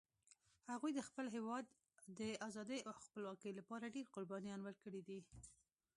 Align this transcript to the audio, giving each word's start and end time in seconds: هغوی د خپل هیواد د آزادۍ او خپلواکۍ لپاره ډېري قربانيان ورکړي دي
هغوی 0.71 0.91
د 0.95 0.99
خپل 1.07 1.25
هیواد 1.35 1.65
د 2.19 2.21
آزادۍ 2.47 2.79
او 2.87 2.93
خپلواکۍ 3.05 3.51
لپاره 3.59 3.91
ډېري 3.95 4.11
قربانيان 4.15 4.59
ورکړي 4.63 5.01
دي 5.09 5.19